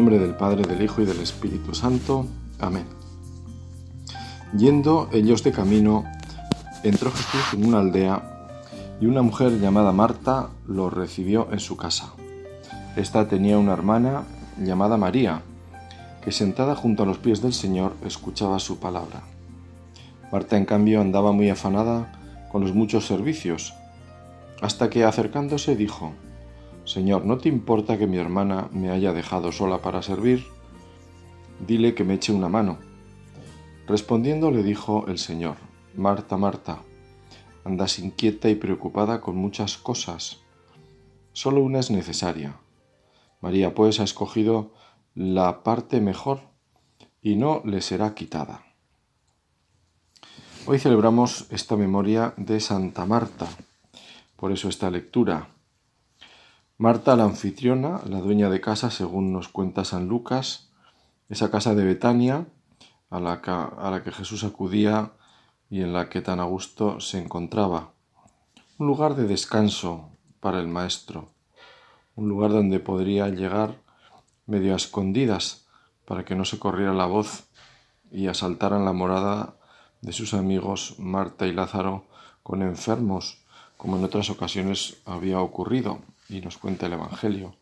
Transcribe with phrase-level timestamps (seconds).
[0.00, 2.24] nombre del Padre, del Hijo y del Espíritu Santo.
[2.58, 2.86] Amén.
[4.56, 6.06] Yendo ellos de camino,
[6.82, 8.48] entró Jesús en una aldea
[8.98, 12.14] y una mujer llamada Marta lo recibió en su casa.
[12.96, 14.22] Esta tenía una hermana
[14.58, 15.42] llamada María,
[16.24, 19.20] que sentada junto a los pies del Señor escuchaba su palabra.
[20.32, 22.10] Marta, en cambio, andaba muy afanada
[22.50, 23.74] con los muchos servicios,
[24.62, 26.14] hasta que acercándose dijo,
[26.84, 30.46] Señor, ¿no te importa que mi hermana me haya dejado sola para servir?
[31.66, 32.78] Dile que me eche una mano.
[33.86, 35.56] Respondiendo le dijo el Señor,
[35.94, 36.82] Marta, Marta,
[37.64, 40.38] andas inquieta y preocupada con muchas cosas.
[41.32, 42.56] Solo una es necesaria.
[43.40, 44.72] María pues ha escogido
[45.14, 46.40] la parte mejor
[47.22, 48.64] y no le será quitada.
[50.66, 53.48] Hoy celebramos esta memoria de Santa Marta,
[54.36, 55.48] por eso esta lectura.
[56.80, 60.70] Marta, la anfitriona, la dueña de casa, según nos cuenta San Lucas,
[61.28, 62.46] esa casa de Betania
[63.10, 63.42] a la
[64.02, 65.12] que, Jesús acudía
[65.68, 67.90] y en la que tan a gusto se encontraba.
[68.78, 70.08] Un lugar de descanso
[70.40, 71.28] para el Maestro,
[72.16, 73.74] un lugar donde podría llegar
[74.46, 75.66] medio a escondidas
[76.06, 77.44] para que no se corriera la voz
[78.10, 79.54] y asaltaran la morada
[80.00, 82.06] de sus amigos Marta y Lázaro
[82.42, 83.44] con enfermos,
[83.76, 87.56] como en otras ocasiones había ocurrido y nos cuenta el Evangelio.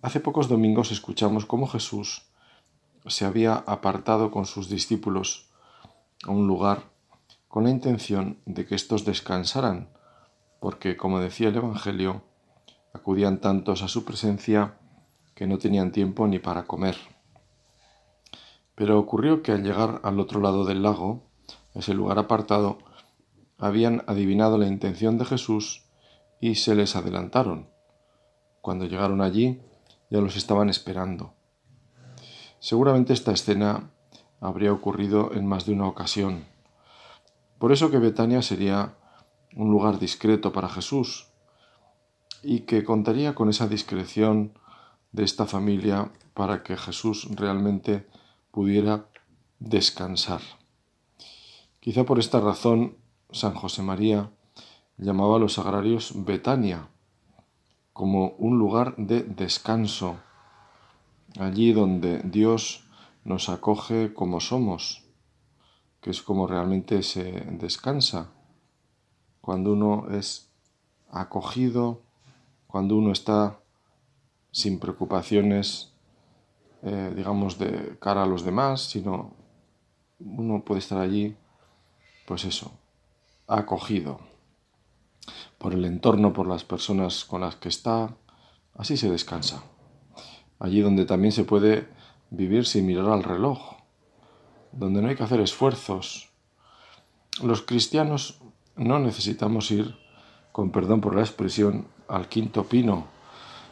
[0.00, 2.22] Hace pocos domingos escuchamos cómo Jesús
[3.06, 5.50] se había apartado con sus discípulos
[6.24, 6.90] a un lugar
[7.46, 9.88] con la intención de que éstos descansaran,
[10.60, 12.22] porque, como decía el Evangelio,
[12.92, 14.78] acudían tantos a su presencia
[15.34, 16.96] que no tenían tiempo ni para comer.
[18.74, 21.22] Pero ocurrió que al llegar al otro lado del lago,
[21.74, 22.78] ese lugar apartado,
[23.56, 25.87] habían adivinado la intención de Jesús
[26.40, 27.68] y se les adelantaron.
[28.60, 29.60] Cuando llegaron allí
[30.10, 31.34] ya los estaban esperando.
[32.60, 33.90] Seguramente esta escena
[34.40, 36.44] habría ocurrido en más de una ocasión.
[37.58, 38.94] Por eso que Betania sería
[39.56, 41.28] un lugar discreto para Jesús
[42.42, 44.52] y que contaría con esa discreción
[45.12, 48.06] de esta familia para que Jesús realmente
[48.50, 49.06] pudiera
[49.58, 50.40] descansar.
[51.80, 52.96] Quizá por esta razón
[53.30, 54.30] San José María
[54.98, 56.88] llamaba a los agrarios Betania,
[57.92, 60.18] como un lugar de descanso,
[61.38, 62.84] allí donde Dios
[63.24, 65.04] nos acoge como somos,
[66.00, 68.32] que es como realmente se descansa,
[69.40, 70.50] cuando uno es
[71.10, 72.02] acogido,
[72.66, 73.60] cuando uno está
[74.50, 75.92] sin preocupaciones,
[76.82, 79.32] eh, digamos, de cara a los demás, sino
[80.18, 81.36] uno puede estar allí,
[82.26, 82.72] pues eso,
[83.46, 84.28] acogido
[85.58, 88.16] por el entorno, por las personas con las que está,
[88.76, 89.64] así se descansa.
[90.60, 91.88] Allí donde también se puede
[92.30, 93.76] vivir sin mirar al reloj,
[94.72, 96.30] donde no hay que hacer esfuerzos.
[97.42, 98.40] Los cristianos
[98.76, 99.96] no necesitamos ir,
[100.52, 103.06] con perdón por la expresión, al quinto pino,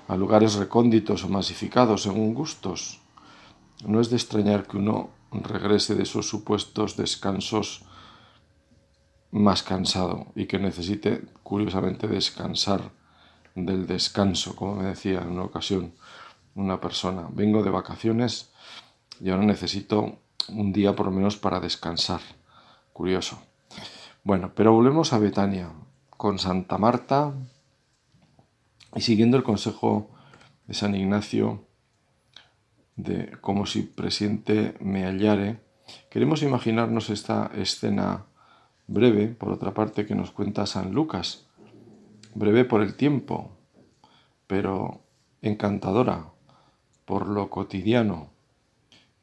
[0.09, 3.01] a lugares recónditos o masificados según gustos.
[3.85, 7.85] No es de extrañar que uno regrese de esos supuestos descansos
[9.37, 12.91] más cansado y que necesite curiosamente descansar
[13.55, 15.93] del descanso, como me decía en una ocasión
[16.55, 17.29] una persona.
[17.31, 18.51] Vengo de vacaciones
[19.21, 22.21] y ahora necesito un día por lo menos para descansar.
[22.93, 23.39] Curioso.
[24.25, 25.71] Bueno, pero volvemos a Betania
[26.11, 27.35] con Santa Marta
[28.95, 30.11] y siguiendo el consejo
[30.67, 31.63] de San Ignacio
[32.97, 35.61] de como si presidente me hallare,
[36.11, 38.25] queremos imaginarnos esta escena
[38.87, 41.47] breve, por otra parte, que nos cuenta San Lucas,
[42.35, 43.51] breve por el tiempo,
[44.47, 45.01] pero
[45.43, 46.27] encantadora
[47.05, 48.31] por lo cotidiano.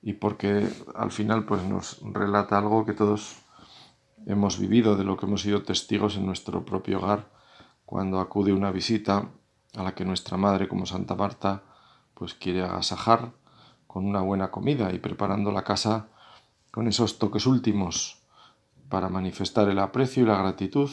[0.02, 3.38] Y porque al final pues nos relata algo que todos
[4.26, 7.30] hemos vivido, de lo que hemos sido testigos en nuestro propio hogar
[7.86, 9.30] cuando acude una visita
[9.76, 11.64] a la que nuestra madre como Santa Marta
[12.14, 13.34] pues quiere agasajar
[13.88, 16.08] con una buena comida y preparando la casa
[16.72, 18.23] con esos toques últimos
[18.90, 20.90] para manifestar el aprecio y la gratitud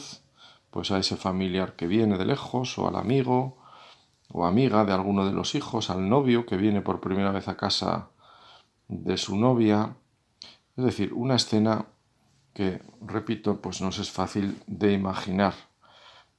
[0.71, 3.57] pues a ese familiar que viene de lejos o al amigo
[4.31, 7.57] o amiga de alguno de los hijos, al novio que viene por primera vez a
[7.57, 8.09] casa
[8.87, 9.97] de su novia.
[10.77, 11.85] Es decir, una escena
[12.53, 15.53] que, repito, pues nos es fácil de imaginar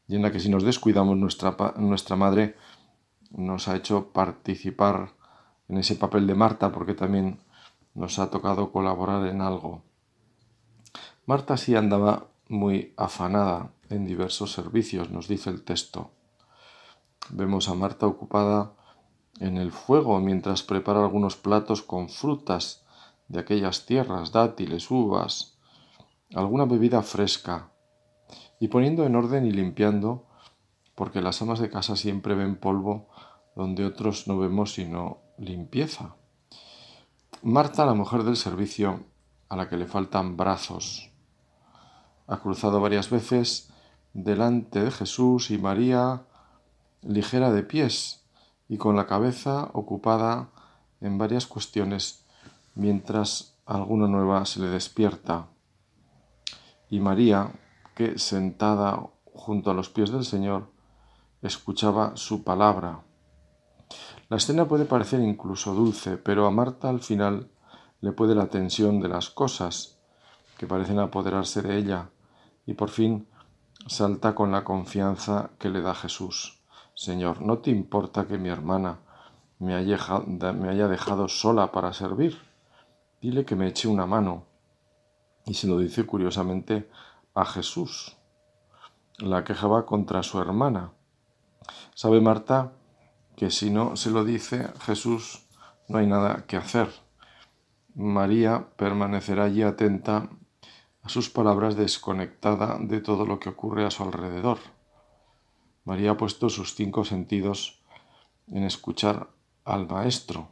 [0.08, 2.56] y en la que si nos descuidamos nuestra, nuestra madre
[3.31, 5.12] nos ha hecho participar
[5.69, 7.38] en ese papel de Marta porque también
[7.94, 9.82] nos ha tocado colaborar en algo.
[11.24, 16.10] Marta sí andaba muy afanada en diversos servicios, nos dice el texto.
[17.30, 18.72] Vemos a Marta ocupada
[19.38, 22.84] en el fuego mientras prepara algunos platos con frutas
[23.28, 25.58] de aquellas tierras, dátiles, uvas,
[26.34, 27.70] alguna bebida fresca,
[28.58, 30.26] y poniendo en orden y limpiando,
[30.96, 33.08] porque las amas de casa siempre ven polvo
[33.54, 36.16] donde otros no vemos sino limpieza.
[37.42, 39.04] Marta, la mujer del servicio,
[39.48, 41.12] a la que le faltan brazos,
[42.26, 43.70] ha cruzado varias veces
[44.12, 46.22] delante de Jesús y María,
[47.02, 48.24] ligera de pies
[48.69, 50.48] y con la cabeza ocupada
[51.00, 52.24] en varias cuestiones,
[52.74, 55.48] mientras alguna nueva se le despierta.
[56.88, 57.52] Y María,
[57.94, 60.70] que sentada junto a los pies del Señor,
[61.42, 63.00] escuchaba su palabra.
[64.28, 67.50] La escena puede parecer incluso dulce, pero a Marta al final
[68.00, 70.01] le puede la tensión de las cosas
[70.62, 72.11] que parecen apoderarse de ella
[72.67, 73.26] y por fin
[73.88, 76.62] salta con la confianza que le da Jesús.
[76.94, 79.00] Señor, ¿no te importa que mi hermana
[79.59, 82.38] me haya, dejado sola para servir?
[83.20, 84.44] Dile que me eche una mano.
[85.47, 86.88] Y se lo dice curiosamente
[87.35, 88.17] a Jesús.
[89.19, 90.93] La queja va contra su hermana.
[91.93, 92.70] Sabe Marta
[93.35, 95.44] que si no se lo dice Jesús,
[95.88, 96.88] no hay nada que hacer.
[97.97, 100.31] María permanecerá allí atenta
[101.02, 104.58] a sus palabras desconectada de todo lo que ocurre a su alrededor.
[105.84, 107.82] María ha puesto sus cinco sentidos
[108.46, 109.28] en escuchar
[109.64, 110.49] al Maestro.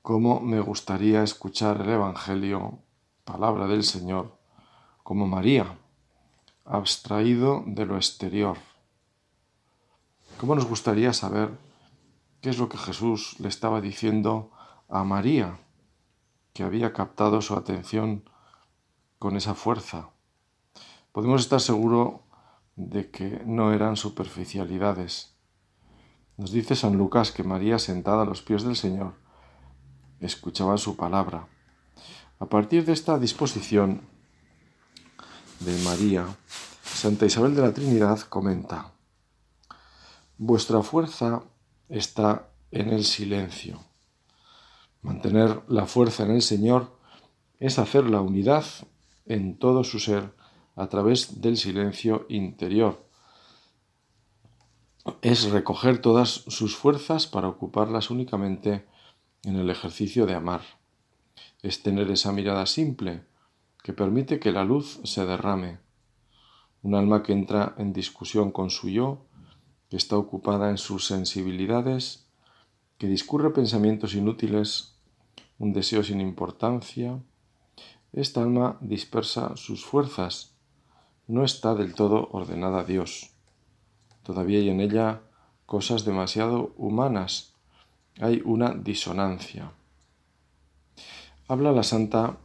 [0.00, 2.78] ¿Cómo me gustaría escuchar el Evangelio,
[3.24, 4.38] palabra del Señor,
[5.02, 5.78] como María,
[6.64, 8.56] abstraído de lo exterior?
[10.38, 11.50] ¿Cómo nos gustaría saber
[12.40, 14.50] qué es lo que Jesús le estaba diciendo
[14.88, 15.58] a María,
[16.52, 18.24] que había captado su atención
[19.24, 20.10] con esa fuerza.
[21.10, 22.20] Podemos estar seguros
[22.76, 25.34] de que no eran superficialidades.
[26.36, 29.14] Nos dice San Lucas que María, sentada a los pies del Señor,
[30.20, 31.48] escuchaba su palabra.
[32.38, 34.02] A partir de esta disposición
[35.60, 36.26] de María,
[36.82, 38.92] Santa Isabel de la Trinidad comenta,
[40.36, 41.44] Vuestra fuerza
[41.88, 43.80] está en el silencio.
[45.00, 46.98] Mantener la fuerza en el Señor
[47.58, 48.66] es hacer la unidad
[49.26, 50.34] en todo su ser
[50.76, 53.06] a través del silencio interior.
[55.22, 58.86] Es recoger todas sus fuerzas para ocuparlas únicamente
[59.42, 60.62] en el ejercicio de amar.
[61.62, 63.24] Es tener esa mirada simple
[63.82, 65.78] que permite que la luz se derrame.
[66.82, 69.26] Un alma que entra en discusión con su yo,
[69.90, 72.26] que está ocupada en sus sensibilidades,
[72.98, 74.96] que discurre pensamientos inútiles,
[75.58, 77.20] un deseo sin importancia,
[78.14, 80.54] esta alma dispersa sus fuerzas,
[81.26, 83.30] no está del todo ordenada a Dios.
[84.22, 85.22] Todavía hay en ella
[85.66, 87.54] cosas demasiado humanas,
[88.20, 89.72] hay una disonancia.
[91.48, 92.38] Habla la santa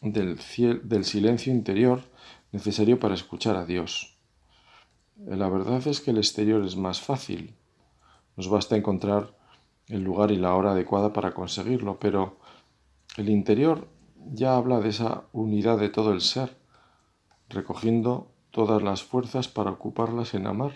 [0.00, 0.40] del,
[0.84, 2.02] del silencio interior
[2.50, 4.16] necesario para escuchar a Dios.
[5.16, 7.54] La verdad es que el exterior es más fácil.
[8.36, 9.36] Nos basta encontrar
[9.88, 12.38] el lugar y la hora adecuada para conseguirlo, pero
[13.16, 13.86] el interior
[14.32, 16.56] ya habla de esa unidad de todo el ser,
[17.48, 20.72] recogiendo todas las fuerzas para ocuparlas en amar,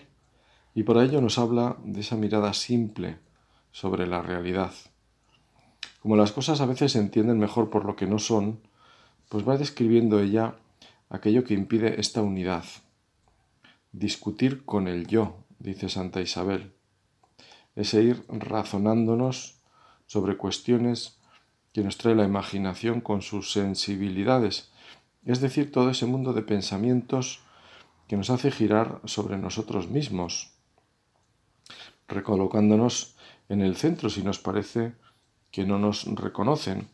[0.75, 3.19] y por ello nos habla de esa mirada simple
[3.73, 4.73] sobre la realidad.
[6.01, 8.61] Como las cosas a veces se entienden mejor por lo que no son,
[9.29, 10.57] pues va describiendo ella
[11.09, 12.65] aquello que impide esta unidad.
[13.93, 16.75] Discutir con el yo, dice Santa Isabel,
[17.75, 19.61] ese ir razonándonos
[20.07, 21.16] sobre cuestiones
[21.77, 24.71] que nos trae la imaginación con sus sensibilidades,
[25.27, 27.41] es decir, todo ese mundo de pensamientos
[28.09, 30.53] que nos hace girar sobre nosotros mismos,
[32.09, 33.17] recolocándonos
[33.51, 34.95] en el centro si nos parece
[35.51, 36.89] que no nos reconocen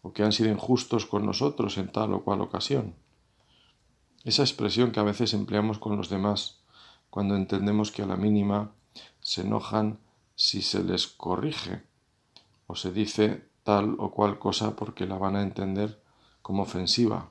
[0.00, 2.94] o que han sido injustos con nosotros en tal o cual ocasión.
[4.24, 6.62] Esa expresión que a veces empleamos con los demás
[7.10, 8.72] cuando entendemos que a la mínima
[9.20, 9.98] se enojan
[10.34, 11.82] si se les corrige
[12.66, 16.02] o se dice tal o cual cosa porque la van a entender
[16.42, 17.30] como ofensiva.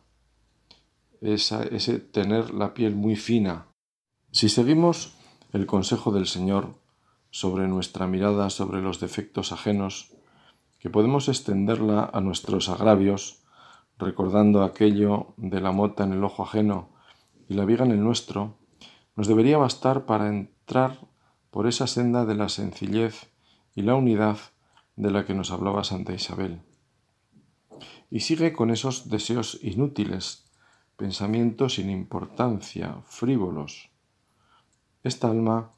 [1.19, 3.67] Esa, ese tener la piel muy fina.
[4.31, 5.15] Si seguimos
[5.53, 6.75] el consejo del Señor
[7.29, 10.11] sobre nuestra mirada sobre los defectos ajenos,
[10.79, 13.43] que podemos extenderla a nuestros agravios,
[13.97, 16.89] recordando aquello de la mota en el ojo ajeno
[17.47, 18.55] y la viga en el nuestro,
[19.15, 20.99] nos debería bastar para entrar
[21.51, 23.29] por esa senda de la sencillez
[23.75, 24.37] y la unidad
[25.01, 26.61] de la que nos hablaba Santa Isabel.
[28.11, 30.45] Y sigue con esos deseos inútiles,
[30.95, 33.89] pensamientos sin importancia, frívolos.
[35.03, 35.71] Esta alma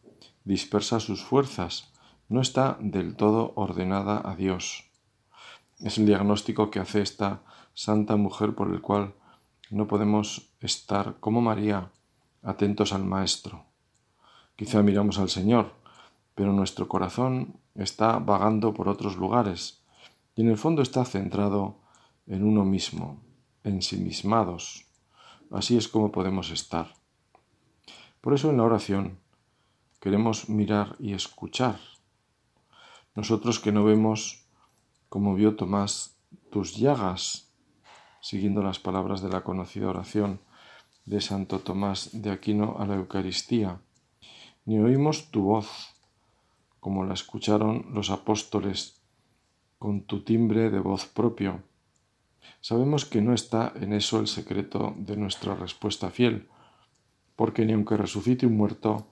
[0.43, 1.93] dispersa sus fuerzas,
[2.27, 4.91] no está del todo ordenada a Dios.
[5.79, 9.13] Es el diagnóstico que hace esta santa mujer por el cual
[9.69, 11.91] no podemos estar como María
[12.41, 13.63] atentos al Maestro.
[14.57, 15.71] Quizá miramos al Señor,
[16.35, 19.83] pero nuestro corazón está vagando por otros lugares
[20.35, 21.79] y en el fondo está centrado
[22.27, 23.21] en uno mismo,
[23.63, 24.85] ensimismados.
[25.51, 26.93] Así es como podemos estar.
[28.21, 29.19] Por eso en la oración
[29.99, 31.79] queremos mirar y escuchar.
[33.15, 34.45] Nosotros que no vemos,
[35.09, 36.17] como vio Tomás,
[36.51, 37.53] tus llagas,
[38.21, 40.39] siguiendo las palabras de la conocida oración
[41.05, 43.81] de Santo Tomás de Aquino a la Eucaristía,
[44.65, 45.92] ni oímos tu voz,
[46.83, 49.01] como la escucharon los apóstoles
[49.79, 51.63] con tu timbre de voz propio.
[52.59, 56.49] Sabemos que no está en eso el secreto de nuestra respuesta fiel,
[57.37, 59.07] porque ni aunque resucite un muerto,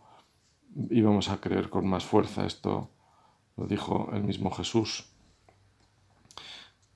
[0.90, 2.46] íbamos a creer con más fuerza.
[2.46, 2.90] Esto
[3.56, 5.06] lo dijo el mismo Jesús.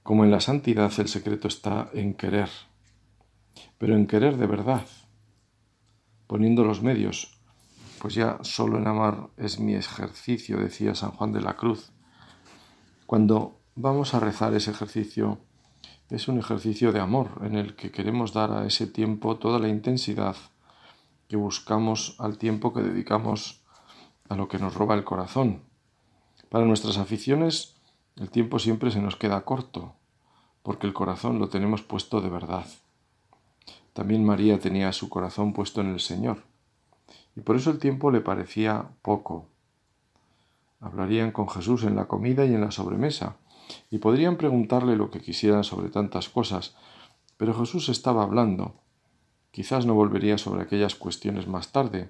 [0.03, 2.49] Como en la santidad el secreto está en querer,
[3.77, 4.85] pero en querer de verdad,
[6.27, 7.34] poniendo los medios,
[8.05, 11.91] pues ya solo en amar es mi ejercicio, decía San Juan de la Cruz.
[13.07, 15.39] Cuando vamos a rezar ese ejercicio,
[16.11, 19.69] es un ejercicio de amor en el que queremos dar a ese tiempo toda la
[19.69, 20.35] intensidad
[21.27, 23.63] que buscamos al tiempo que dedicamos
[24.29, 25.63] a lo que nos roba el corazón.
[26.49, 27.73] Para nuestras aficiones
[28.17, 29.95] el tiempo siempre se nos queda corto,
[30.61, 32.67] porque el corazón lo tenemos puesto de verdad.
[33.93, 36.43] También María tenía su corazón puesto en el Señor,
[37.35, 39.47] y por eso el tiempo le parecía poco.
[40.79, 43.37] Hablarían con Jesús en la comida y en la sobremesa,
[43.89, 46.75] y podrían preguntarle lo que quisieran sobre tantas cosas,
[47.37, 48.75] pero Jesús estaba hablando.
[49.51, 52.09] Quizás no volvería sobre aquellas cuestiones más tarde,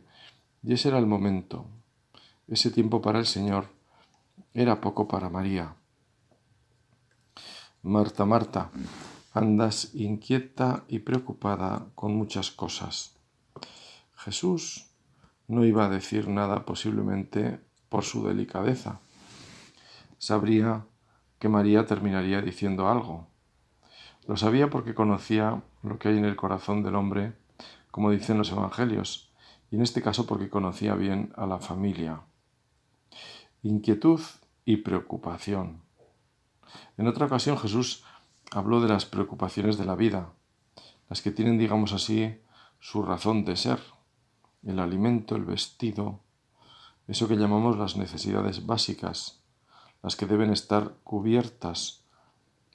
[0.63, 1.65] y ese era el momento.
[2.47, 3.67] Ese tiempo para el Señor
[4.53, 5.75] era poco para María.
[7.81, 8.71] Marta, Marta,
[9.33, 13.14] andas inquieta y preocupada con muchas cosas.
[14.25, 14.87] Jesús
[15.47, 18.99] no iba a decir nada posiblemente por su delicadeza.
[20.17, 20.87] Sabría
[21.37, 23.27] que María terminaría diciendo algo.
[24.27, 27.33] Lo sabía porque conocía lo que hay en el corazón del hombre,
[27.91, 29.31] como dicen los evangelios,
[29.69, 32.21] y en este caso porque conocía bien a la familia.
[33.61, 34.21] Inquietud
[34.65, 35.83] y preocupación.
[36.97, 38.03] En otra ocasión Jesús
[38.49, 40.33] habló de las preocupaciones de la vida,
[41.09, 42.39] las que tienen, digamos así,
[42.79, 43.79] su razón de ser,
[44.65, 46.19] el alimento, el vestido,
[47.07, 49.39] eso que llamamos las necesidades básicas,
[50.01, 52.01] las que deben estar cubiertas,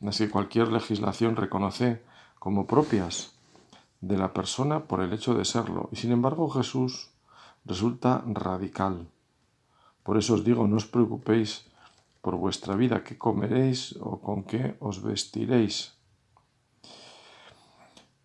[0.00, 2.02] las que cualquier legislación reconoce
[2.38, 3.34] como propias
[4.00, 5.88] de la persona por el hecho de serlo.
[5.92, 7.10] Y sin embargo Jesús
[7.64, 9.08] resulta radical.
[10.02, 11.66] Por eso os digo, no os preocupéis
[12.22, 15.94] por vuestra vida, qué comeréis o con qué os vestiréis.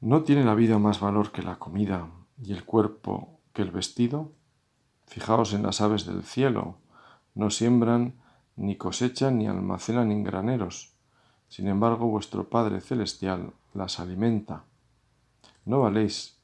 [0.01, 2.07] ¿No tiene la vida más valor que la comida
[2.41, 4.33] y el cuerpo que el vestido?
[5.07, 6.77] Fijaos en las aves del cielo,
[7.33, 8.21] no siembran
[8.55, 10.93] ni cosechan ni almacenan en graneros.
[11.47, 14.65] Sin embargo, vuestro Padre Celestial las alimenta.
[15.63, 16.37] ¿No valéis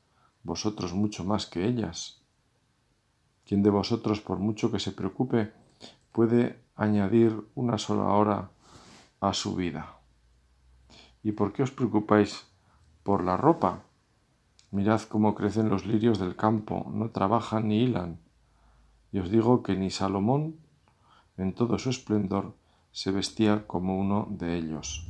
[0.44, 2.22] vosotros mucho más que ellas?
[3.46, 5.52] ¿Quién de vosotros, por mucho que se preocupe,
[6.12, 8.52] puede añadir una sola hora
[9.20, 9.98] a su vida?
[11.24, 12.48] ¿Y por qué os preocupáis
[13.04, 13.84] por la ropa?
[14.72, 18.20] Mirad cómo crecen los lirios del campo, no trabajan ni hilan.
[19.12, 20.56] Y os digo que ni Salomón
[21.38, 22.56] en todo su esplendor,
[22.92, 25.08] se vestía como uno de ellos.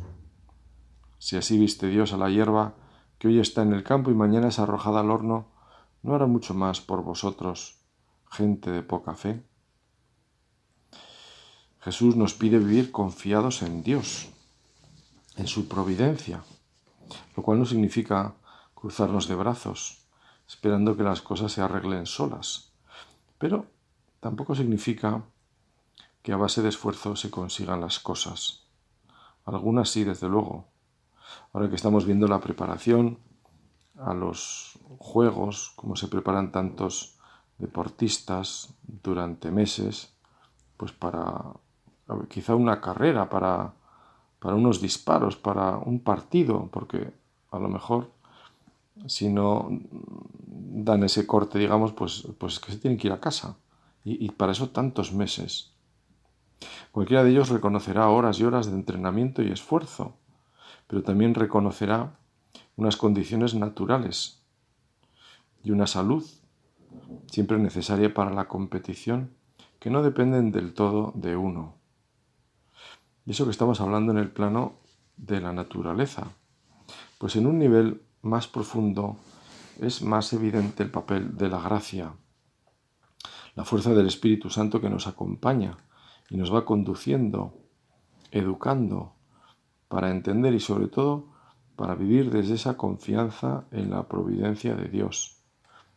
[1.17, 2.73] Si así viste Dios a la hierba
[3.17, 5.47] que hoy está en el campo y mañana es arrojada al horno,
[6.01, 7.79] ¿no hará mucho más por vosotros,
[8.29, 9.43] gente de poca fe?
[11.81, 14.29] Jesús nos pide vivir confiados en Dios,
[15.35, 16.43] en su providencia,
[17.35, 18.35] lo cual no significa
[18.81, 20.07] cruzarnos de brazos,
[20.47, 22.73] esperando que las cosas se arreglen solas,
[23.37, 23.67] pero
[24.19, 25.21] tampoco significa
[26.23, 28.65] que a base de esfuerzo se consigan las cosas.
[29.45, 30.65] Algunas sí, desde luego.
[31.53, 33.19] Ahora que estamos viendo la preparación
[33.99, 37.19] a los juegos, como se preparan tantos
[37.59, 40.13] deportistas durante meses,
[40.77, 41.53] pues para
[42.29, 43.73] quizá una carrera, para,
[44.39, 47.13] para unos disparos, para un partido, porque
[47.51, 48.09] a lo mejor
[49.07, 49.69] si no
[50.47, 53.57] dan ese corte, digamos, pues, pues que se tienen que ir a casa.
[54.03, 55.73] Y, y para eso tantos meses.
[56.91, 60.17] Cualquiera de ellos reconocerá horas y horas de entrenamiento y esfuerzo,
[60.87, 62.17] pero también reconocerá
[62.75, 64.41] unas condiciones naturales
[65.63, 66.25] y una salud
[67.27, 69.31] siempre necesaria para la competición
[69.79, 71.75] que no dependen del todo de uno.
[73.25, 74.73] Y eso que estamos hablando en el plano
[75.17, 76.31] de la naturaleza.
[77.17, 79.17] Pues en un nivel más profundo
[79.79, 82.13] es más evidente el papel de la gracia,
[83.55, 85.77] la fuerza del Espíritu Santo que nos acompaña
[86.29, 87.53] y nos va conduciendo,
[88.31, 89.15] educando,
[89.87, 91.31] para entender y sobre todo
[91.75, 95.41] para vivir desde esa confianza en la providencia de Dios,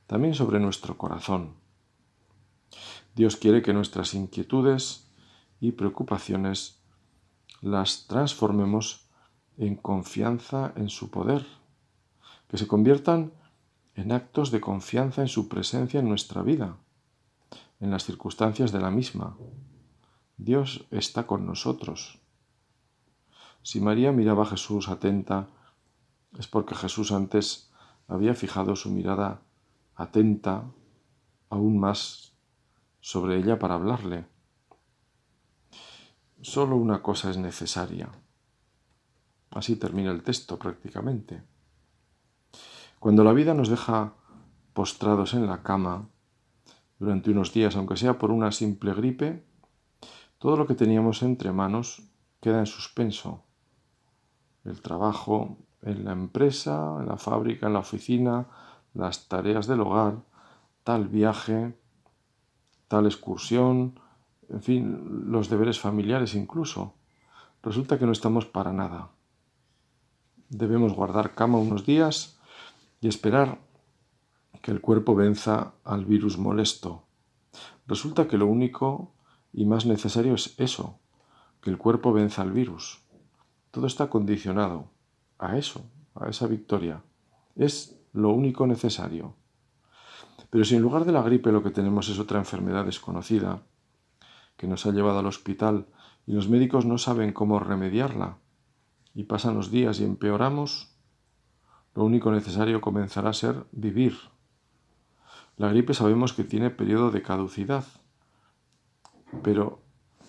[0.06, 1.54] también sobre nuestro corazón.
[3.14, 5.12] Dios quiere que nuestras inquietudes
[5.60, 6.82] y preocupaciones
[7.60, 9.08] las transformemos
[9.56, 11.46] en confianza en su poder,
[12.48, 13.32] que se conviertan
[13.94, 16.76] en actos de confianza en su presencia en nuestra vida,
[17.80, 19.36] en las circunstancias de la misma.
[20.36, 22.20] Dios está con nosotros.
[23.62, 25.48] Si María miraba a Jesús atenta,
[26.38, 27.70] es porque Jesús antes
[28.08, 29.42] había fijado su mirada
[29.94, 30.64] atenta
[31.48, 32.32] aún más
[33.00, 34.26] sobre ella para hablarle.
[36.40, 38.10] Solo una cosa es necesaria.
[39.50, 41.42] Así termina el texto prácticamente.
[43.04, 44.14] Cuando la vida nos deja
[44.72, 46.08] postrados en la cama
[46.98, 49.44] durante unos días, aunque sea por una simple gripe,
[50.38, 52.08] todo lo que teníamos entre manos
[52.40, 53.44] queda en suspenso.
[54.64, 58.46] El trabajo en la empresa, en la fábrica, en la oficina,
[58.94, 60.22] las tareas del hogar,
[60.82, 61.78] tal viaje,
[62.88, 64.00] tal excursión,
[64.48, 66.94] en fin, los deberes familiares incluso.
[67.62, 69.10] Resulta que no estamos para nada.
[70.48, 72.40] Debemos guardar cama unos días
[73.04, 73.60] y esperar
[74.62, 77.04] que el cuerpo venza al virus molesto.
[77.86, 79.12] Resulta que lo único
[79.52, 81.00] y más necesario es eso,
[81.60, 83.02] que el cuerpo venza al virus.
[83.72, 84.88] Todo está condicionado
[85.38, 85.84] a eso,
[86.14, 87.02] a esa victoria.
[87.56, 89.34] Es lo único necesario.
[90.48, 93.64] Pero si en lugar de la gripe lo que tenemos es otra enfermedad desconocida,
[94.56, 95.88] que nos ha llevado al hospital
[96.26, 98.38] y los médicos no saben cómo remediarla,
[99.14, 100.93] y pasan los días y empeoramos,
[101.94, 104.16] lo único necesario comenzará a ser vivir.
[105.56, 107.84] La gripe sabemos que tiene periodo de caducidad,
[109.42, 109.80] pero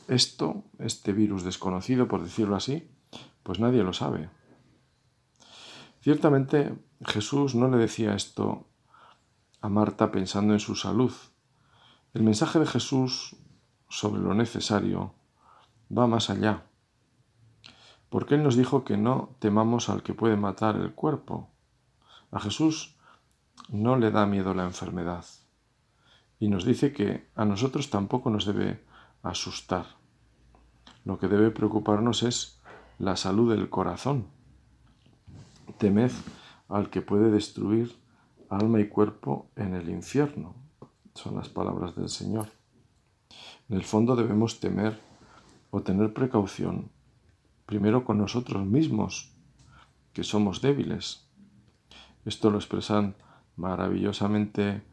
[0.08, 2.88] esto, este virus desconocido, por decirlo así,
[3.44, 4.30] pues nadie lo sabe.
[6.02, 8.68] Ciertamente Jesús no le decía esto
[9.62, 11.12] a Marta pensando en su salud.
[12.14, 13.36] El mensaje de Jesús
[13.90, 15.16] sobre lo necesario
[15.96, 16.66] va más allá,
[18.10, 21.50] porque Él nos dijo que no temamos al que puede matar el cuerpo.
[22.32, 22.98] A Jesús
[23.70, 25.26] no le da miedo la enfermedad
[26.40, 28.84] y nos dice que a nosotros tampoco nos debe
[29.24, 29.86] asustar.
[31.04, 32.62] Lo que debe preocuparnos es
[33.00, 34.36] la salud del corazón
[35.78, 36.12] temed
[36.70, 37.96] al que puede destruir
[38.50, 40.56] alma y cuerpo en el infierno.
[41.14, 42.48] Son las palabras del Señor.
[43.70, 45.00] En el fondo debemos temer
[45.72, 46.90] o tener precaución
[47.66, 49.34] primero con nosotros mismos,
[50.14, 51.25] que somos débiles.
[52.26, 53.16] Esto lo expresan
[53.56, 54.84] maravillosamente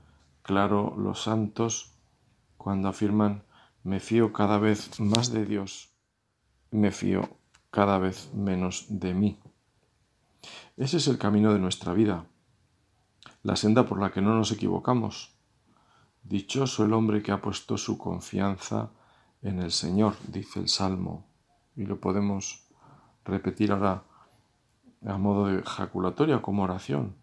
[0.43, 1.93] claro los santos
[2.57, 3.43] cuando afirman
[3.83, 5.91] me fío cada vez más de Dios,
[6.71, 7.29] me fío
[7.71, 9.41] cada vez menos de mí.
[10.77, 12.27] Ese es el camino de nuestra vida,
[13.43, 15.35] la senda por la que no nos equivocamos.
[16.23, 18.91] Dichoso el hombre que ha puesto su confianza
[19.43, 21.27] en el Señor, dice el Salmo,
[21.75, 22.69] y lo podemos
[23.25, 24.05] repetir ahora
[25.05, 27.22] a modo de ejaculatoria como oración.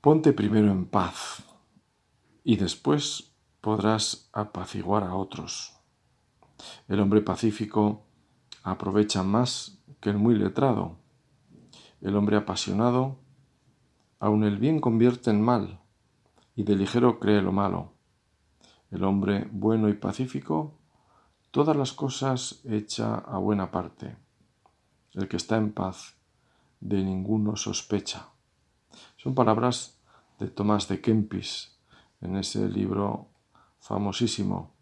[0.00, 1.42] Ponte primero en paz
[2.42, 5.76] y después podrás apaciguar a otros.
[6.88, 8.06] El hombre pacífico
[8.62, 10.96] aprovecha más que el muy letrado.
[12.00, 13.18] El hombre apasionado,
[14.20, 15.80] aun el bien convierte en mal,
[16.56, 17.92] y de ligero cree lo malo.
[18.90, 20.78] El hombre bueno y pacífico,
[21.50, 24.16] todas las cosas echa a buena parte.
[25.12, 26.16] El que está en paz,
[26.80, 28.30] de ninguno sospecha.
[29.22, 30.00] Son palabras
[30.38, 31.76] de Tomás de Kempis
[32.22, 33.28] en ese libro
[33.78, 34.72] famosísimo.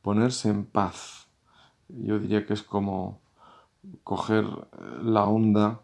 [0.00, 1.28] Ponerse en paz.
[1.88, 3.20] Yo diría que es como
[4.04, 4.46] coger
[5.02, 5.82] la onda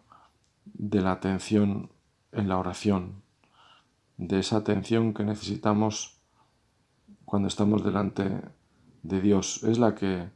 [0.64, 1.90] de la atención
[2.32, 3.20] en la oración,
[4.16, 6.22] de esa atención que necesitamos
[7.26, 8.40] cuando estamos delante
[9.02, 9.62] de Dios.
[9.64, 10.30] Es la que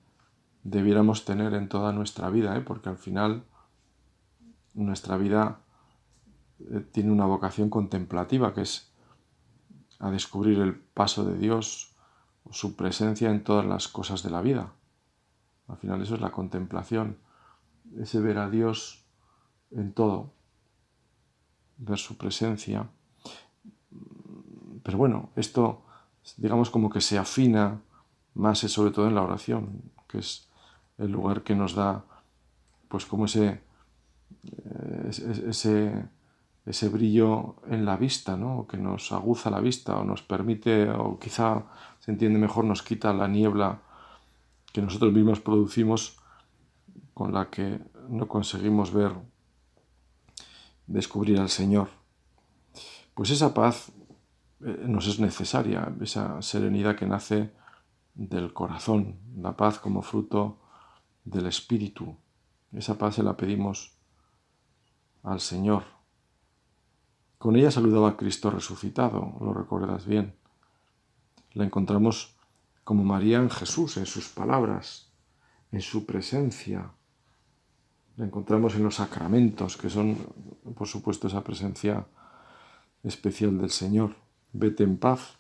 [0.65, 2.61] debiéramos tener en toda nuestra vida, ¿eh?
[2.61, 3.47] porque al final
[4.75, 5.63] nuestra vida
[6.93, 8.91] tiene una vocación contemplativa, que es
[9.99, 11.93] a descubrir el paso de Dios,
[12.51, 14.73] su presencia en todas las cosas de la vida.
[15.69, 17.19] Al final eso es la contemplación
[18.01, 19.05] ese ver a Dios
[19.71, 20.33] en todo,
[21.79, 22.89] ver su presencia.
[24.83, 25.83] Pero bueno, esto
[26.37, 27.81] digamos como que se afina
[28.35, 30.49] más sobre todo en la oración, que es
[30.99, 32.05] el lugar que nos da
[32.89, 33.61] pues como ese,
[34.45, 35.11] eh,
[35.49, 36.07] ese,
[36.67, 38.67] ese brillo en la vista, ¿no?
[38.67, 41.65] que nos aguza la vista o nos permite, o quizá
[42.01, 43.83] se entiende mejor, nos quita la niebla
[44.73, 46.19] que nosotros mismos producimos
[47.15, 49.13] con la que no conseguimos ver,
[50.87, 51.89] descubrir al Señor.
[53.15, 53.93] Pues esa paz
[54.61, 57.53] eh, nos es necesaria, esa serenidad que nace
[58.15, 60.59] del corazón, la paz como fruto
[61.25, 62.17] del Espíritu.
[62.73, 63.93] Esa paz se la pedimos
[65.23, 65.96] al Señor.
[67.39, 70.35] Con ella saludaba a Cristo resucitado, lo recuerdas bien.
[71.53, 72.37] La encontramos
[72.85, 75.11] como María en Jesús, en sus palabras,
[75.73, 76.91] en su presencia.
[78.17, 80.17] La encontramos en los sacramentos, que son,
[80.75, 82.07] por supuesto, esa presencia
[83.03, 84.17] especial del Señor.
[84.53, 85.35] Vete en paz.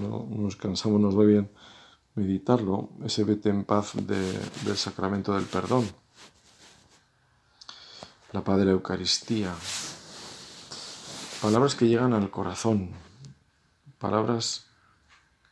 [0.00, 1.50] No, nos cansamos, nos bien
[2.14, 5.86] meditarlo, ese vete en paz del sacramento del perdón.
[8.32, 9.54] La Padre Eucaristía.
[11.42, 12.92] Palabras que llegan al corazón,
[13.98, 14.66] palabras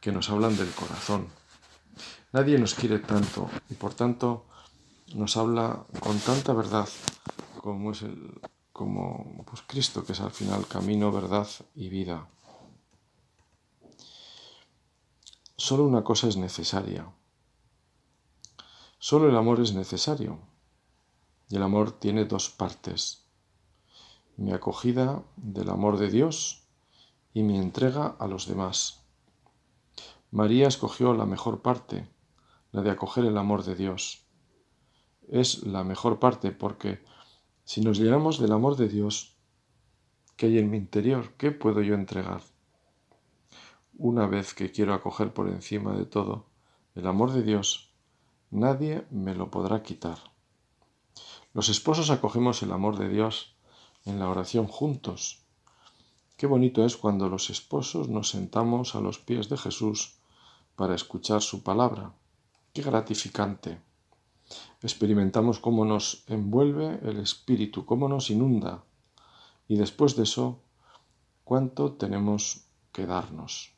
[0.00, 1.26] que nos hablan del corazón.
[2.30, 4.46] Nadie nos quiere tanto y por tanto
[5.14, 6.88] nos habla con tanta verdad
[7.60, 8.40] como es el
[8.72, 12.28] como pues Cristo que es al final camino, verdad y vida.
[15.56, 17.12] Solo una cosa es necesaria.
[19.00, 20.38] Solo el amor es necesario.
[21.48, 23.24] Y el amor tiene dos partes.
[24.40, 26.66] Mi acogida del amor de Dios
[27.34, 29.04] y mi entrega a los demás.
[30.30, 32.08] María escogió la mejor parte,
[32.72, 34.24] la de acoger el amor de Dios.
[35.28, 37.04] Es la mejor parte porque
[37.64, 39.36] si nos llenamos del amor de Dios,
[40.36, 41.34] ¿qué hay en mi interior?
[41.36, 42.40] ¿Qué puedo yo entregar?
[43.98, 46.46] Una vez que quiero acoger por encima de todo
[46.94, 47.92] el amor de Dios,
[48.50, 50.16] nadie me lo podrá quitar.
[51.52, 53.59] Los esposos acogemos el amor de Dios
[54.04, 55.42] en la oración juntos.
[56.36, 60.16] Qué bonito es cuando los esposos nos sentamos a los pies de Jesús
[60.74, 62.14] para escuchar su palabra.
[62.72, 63.80] Qué gratificante.
[64.82, 68.84] Experimentamos cómo nos envuelve el Espíritu, cómo nos inunda.
[69.68, 70.60] Y después de eso,
[71.44, 73.74] cuánto tenemos que darnos.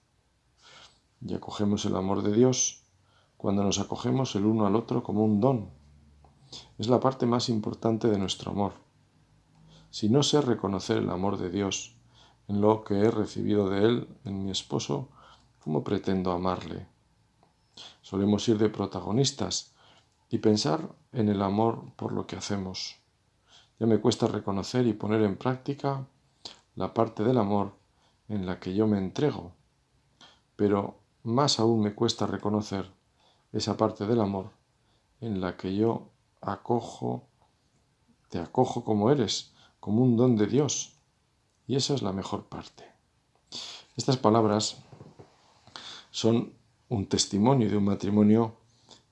[1.20, 2.85] Y acogemos el amor de Dios
[3.37, 5.70] cuando nos acogemos el uno al otro como un don.
[6.78, 8.74] Es la parte más importante de nuestro amor.
[9.92, 11.94] Si no sé reconocer el amor de Dios
[12.48, 15.11] en lo que he recibido de Él, en mi esposo,
[15.61, 16.87] ¿cómo pretendo amarle?
[18.00, 19.74] Solemos ir de protagonistas
[20.31, 22.96] y pensar en el amor por lo que hacemos.
[23.78, 26.07] Ya me cuesta reconocer y poner en práctica
[26.74, 27.74] la parte del amor
[28.28, 29.52] en la que yo me entrego,
[30.57, 32.90] pero más aún me cuesta reconocer
[33.52, 34.52] esa parte del amor
[35.20, 36.09] en la que yo
[36.40, 37.26] acojo,
[38.31, 39.51] te acojo como eres,
[39.83, 40.92] como un don de Dios.
[41.66, 42.85] Y esa es la mejor parte.
[43.97, 44.81] Estas palabras
[46.12, 46.53] son
[46.88, 48.55] un testimonio de un matrimonio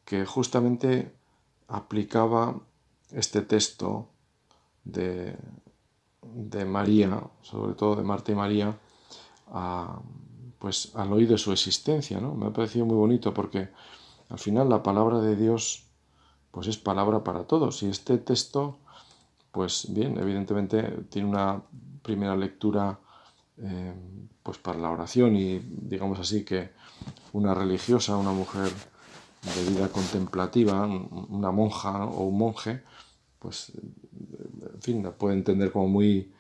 [0.05, 1.13] que justamente
[1.67, 2.61] aplicaba
[3.11, 4.11] este texto
[4.85, 5.37] de,
[6.23, 8.79] de María, sobre todo de Marta y María,
[10.61, 12.21] pues al oído de su existencia.
[12.21, 12.37] ¿no?
[12.37, 13.71] Me ha parecido muy bonito porque
[14.29, 15.83] al final la palabra de Dios
[16.53, 18.79] pues es palabra para todos y este texto
[19.53, 21.63] pues bien, evidentemente tiene una
[22.03, 22.99] primera lectura
[23.59, 23.95] eh,
[24.43, 26.71] pues para la oración y digamos así que
[27.33, 28.71] una religiosa, una mujer
[29.43, 32.83] de vida contemplativa, una monja o un monje,
[33.39, 36.33] pues en fin, la puede entender como muy,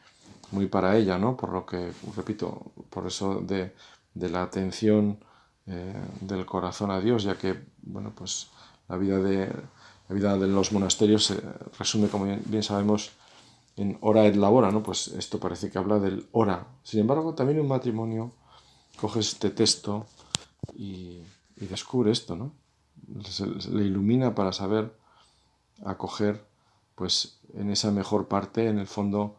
[0.50, 1.36] muy para ella, ¿no?
[1.36, 3.74] Por lo que, repito, por eso de,
[4.14, 5.18] la atención
[5.66, 8.50] eh, del corazón a Dios, ya que, bueno, pues
[8.88, 9.50] la vida de,
[10.10, 11.40] la vida de los monasterios se
[11.78, 13.12] resume, como bien sabemos,
[13.76, 14.82] en hora et labora, ¿no?
[14.82, 16.66] Pues esto parece que habla del hora.
[16.82, 18.32] Sin embargo, también un matrimonio
[19.00, 20.06] coge este texto
[20.74, 21.20] y,
[21.54, 22.52] descubre esto, ¿no?
[23.70, 24.92] le ilumina para saber
[25.84, 26.44] acoger,
[26.96, 29.36] pues en esa mejor parte, en el fondo,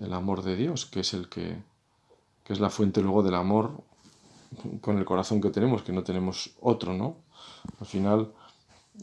[0.00, 1.62] el amor de Dios, que es el que,
[2.42, 3.82] que es la fuente luego del amor
[4.80, 7.16] con el corazón que tenemos, que no tenemos otro, ¿no?
[7.78, 8.32] Al final,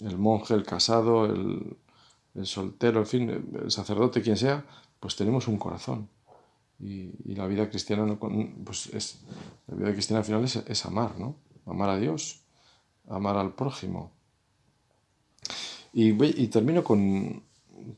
[0.02, 1.78] el monje, el casado, el,
[2.43, 3.30] soltero, en fin,
[3.62, 4.65] el sacerdote, quien sea,
[4.99, 6.10] pues tenemos un corazón.
[6.80, 8.17] Y, la vida cristiana, no,
[8.63, 9.21] pues es,
[9.67, 11.36] la vida cristiana al final es, amar, ¿no?
[11.65, 12.43] Amar a Dios,
[13.10, 14.12] amar al prójimo.
[15.91, 17.43] Y, y termino con,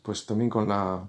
[0.01, 1.07] pues también con la,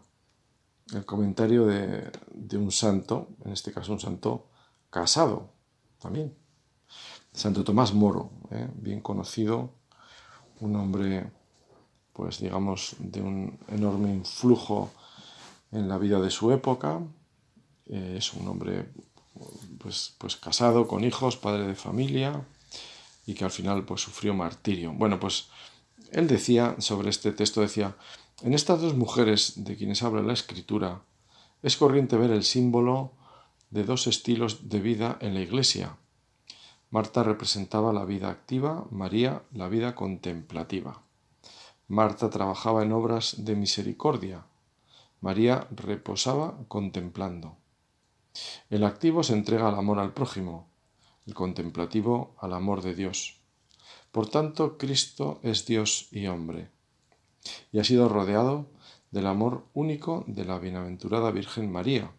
[0.93, 4.49] el comentario de, de un santo, en este caso un santo
[4.91, 5.51] casado,
[5.99, 6.35] también,
[7.33, 8.69] Santo Tomás Moro, ¿eh?
[8.75, 9.71] bien conocido,
[10.63, 11.31] un hombre,
[12.13, 14.91] pues digamos, de un enorme influjo
[15.73, 17.01] en la vida de su época.
[17.87, 18.87] Eh, es un hombre
[19.79, 22.45] pues, pues casado, con hijos, padre de familia
[23.27, 24.93] y que al final pues sufrió martirio.
[24.93, 25.49] Bueno, pues
[26.13, 27.97] él decía sobre este texto, decía,
[28.43, 31.03] en estas dos mujeres de quienes habla la escritura,
[31.63, 33.13] es corriente ver el símbolo
[33.71, 35.97] de dos estilos de vida en la iglesia,
[36.93, 41.01] Marta representaba la vida activa, María la vida contemplativa.
[41.89, 44.45] Marta trabajaba en obras de misericordia,
[45.23, 47.57] María reposaba contemplando.
[48.69, 50.69] El activo se entrega al amor al prójimo,
[51.27, 53.41] el contemplativo al amor de Dios.
[54.11, 56.69] Por tanto, Cristo es Dios y hombre,
[57.73, 58.67] y ha sido rodeado
[59.11, 62.13] del amor único de la bienaventurada Virgen María,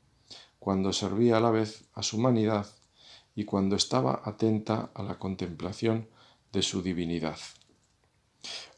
[0.58, 2.66] cuando servía a la vez a su humanidad
[3.36, 6.08] y cuando estaba atenta a la contemplación
[6.52, 7.38] de su divinidad.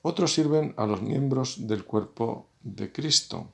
[0.02, 3.52] Otros sirven a los miembros del cuerpo de Cristo.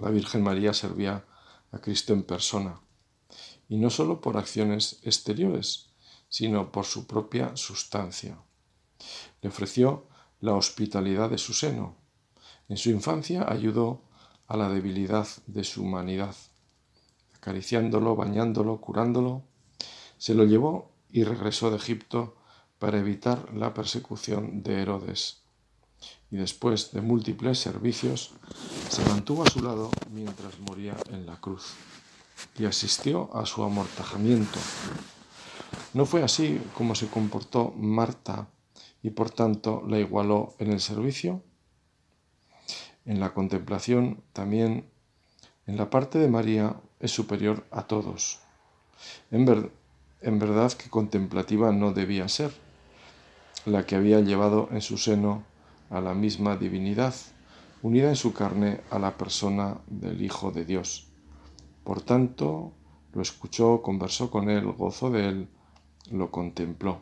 [0.00, 1.24] La Virgen María servía
[1.72, 2.80] a Cristo en persona,
[3.68, 5.90] y no sólo por acciones exteriores,
[6.28, 8.38] sino por su propia sustancia.
[9.42, 10.06] Le ofreció
[10.40, 11.96] la hospitalidad de su seno.
[12.68, 14.02] En su infancia ayudó
[14.46, 16.34] a la debilidad de su humanidad,
[17.34, 19.44] acariciándolo, bañándolo, curándolo
[20.20, 22.36] se lo llevó y regresó de Egipto
[22.78, 25.40] para evitar la persecución de Herodes.
[26.30, 28.32] Y después de múltiples servicios,
[28.90, 31.72] se mantuvo a su lado mientras moría en la cruz
[32.58, 34.58] y asistió a su amortajamiento.
[35.94, 38.46] No fue así como se comportó Marta
[39.02, 41.42] y por tanto la igualó en el servicio.
[43.06, 44.84] En la contemplación también,
[45.66, 48.40] en la parte de María, es superior a todos.
[49.30, 49.72] En, ver,
[50.20, 52.52] en verdad que contemplativa no debía ser,
[53.66, 55.44] la que había llevado en su seno
[55.90, 57.14] a la misma divinidad,
[57.82, 61.08] unida en su carne a la persona del Hijo de Dios.
[61.84, 62.72] Por tanto,
[63.12, 65.48] lo escuchó, conversó con él, gozó de él,
[66.10, 67.00] lo contempló.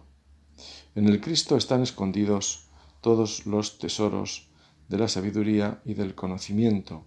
[0.94, 2.68] En el Cristo están escondidos
[3.00, 4.48] todos los tesoros
[4.88, 7.04] de la sabiduría y del conocimiento.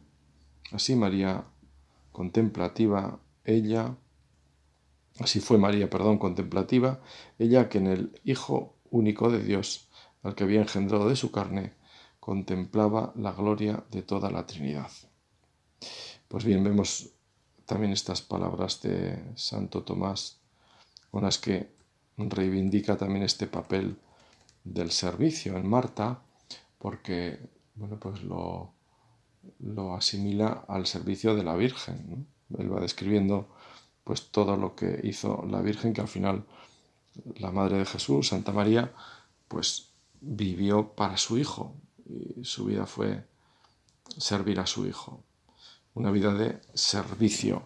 [0.72, 1.46] Así María,
[2.12, 3.96] contemplativa, ella,
[5.22, 7.00] Así fue María, perdón, contemplativa,
[7.38, 9.88] ella que en el Hijo único de Dios,
[10.24, 11.74] al que había engendrado de su carne,
[12.20, 14.90] contemplaba la gloria de toda la Trinidad.
[16.28, 17.10] Pues bien, vemos
[17.66, 20.40] también estas palabras de Santo Tomás,
[21.12, 21.70] con las que
[22.18, 23.98] reivindica también este papel
[24.64, 26.22] del servicio en Marta,
[26.78, 27.40] porque
[27.76, 28.74] bueno, pues lo,
[29.60, 32.28] lo asimila al servicio de la Virgen.
[32.58, 33.50] Él va describiendo
[34.12, 36.44] pues todo lo que hizo la Virgen, que al final
[37.38, 38.92] la Madre de Jesús, Santa María,
[39.48, 41.74] pues vivió para su Hijo
[42.06, 43.24] y su vida fue
[44.18, 45.24] servir a su Hijo,
[45.94, 47.64] una vida de servicio.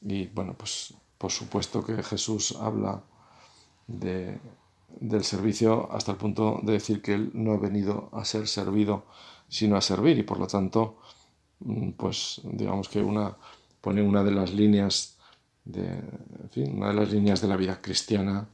[0.00, 3.04] Y bueno, pues por supuesto que Jesús habla
[3.86, 4.40] de,
[4.88, 9.04] del servicio hasta el punto de decir que Él no ha venido a ser servido,
[9.48, 10.98] sino a servir y por lo tanto,
[11.60, 13.36] mm, pues digamos que una
[13.80, 15.18] pone una de las líneas
[15.64, 16.02] de,
[16.50, 18.48] fin, una de las líneas de la vida cristiana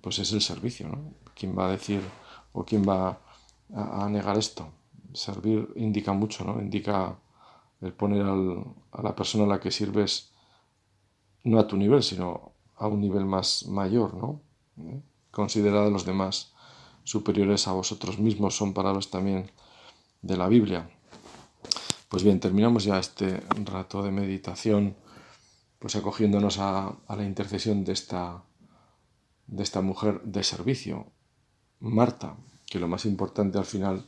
[0.00, 0.88] pues es el servicio.
[0.88, 1.14] ¿no?
[1.34, 2.00] ¿Quién va a decir
[2.52, 3.18] o quién va
[3.74, 4.68] a, negar esto?
[5.12, 6.60] Servir indica mucho, ¿no?
[6.60, 7.16] indica
[7.80, 10.32] el poner a la persona a la que sirves
[11.44, 14.40] no a tu nivel, sino a un nivel más mayor, ¿no?
[14.78, 15.00] ¿Eh?
[15.30, 16.52] Considerad a los demás
[17.04, 19.50] superiores a vosotros mismos, son palabras también
[20.22, 20.90] de la Biblia.
[22.08, 24.96] Pues bien, terminamos ya este rato de meditación
[25.78, 28.42] pues acogiéndonos a, la intercesión de esta,
[29.46, 31.06] de esta mujer de servicio,
[31.80, 32.36] Marta,
[32.66, 34.06] que lo más importante al final,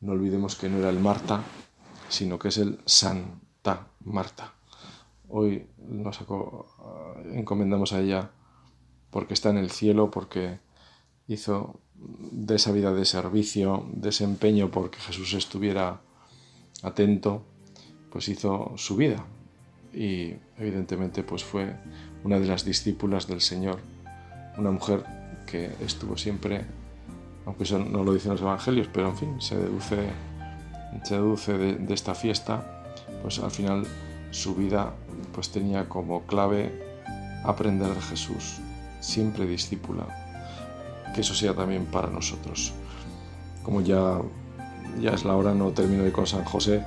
[0.00, 1.42] no olvidemos que no era el Marta,
[2.08, 4.52] sino que es el Santa Marta.
[5.28, 6.20] Hoy nos
[7.32, 8.30] encomendamos a ella
[9.10, 10.60] porque está en el cielo, porque
[11.26, 16.00] hizo de esa vida de servicio, desempeño porque Jesús estuviera
[16.82, 17.42] atento,
[18.10, 19.26] pues hizo su vida,
[19.96, 21.74] y evidentemente pues fue
[22.22, 23.78] una de las discípulas del Señor,
[24.58, 25.04] una mujer
[25.46, 26.66] que estuvo siempre,
[27.46, 30.10] aunque eso no lo dicen los evangelios, pero en fin, se deduce,
[31.02, 32.84] se deduce de, esta fiesta,
[33.22, 33.86] pues al final
[34.32, 34.92] su vida
[35.32, 36.70] pues tenía como clave
[37.44, 38.58] aprender de Jesús,
[39.00, 40.06] siempre discípula,
[41.14, 42.74] que eso sea también para nosotros.
[43.62, 44.20] Como ya,
[45.00, 46.84] ya es la hora, no termino de con San José,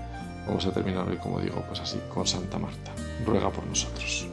[0.49, 2.91] Vamos a terminar hoy, como digo, pues así, con Santa Marta.
[3.23, 4.27] Ruega por nosotros.